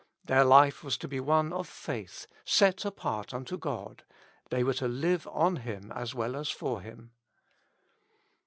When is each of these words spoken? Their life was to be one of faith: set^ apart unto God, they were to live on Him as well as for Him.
Their 0.25 0.43
life 0.43 0.83
was 0.83 0.97
to 0.97 1.07
be 1.07 1.19
one 1.19 1.53
of 1.53 1.67
faith: 1.69 2.25
set^ 2.43 2.85
apart 2.85 3.35
unto 3.35 3.55
God, 3.55 4.03
they 4.49 4.63
were 4.63 4.73
to 4.73 4.87
live 4.87 5.27
on 5.27 5.57
Him 5.57 5.91
as 5.91 6.15
well 6.15 6.35
as 6.35 6.49
for 6.49 6.81
Him. 6.81 7.11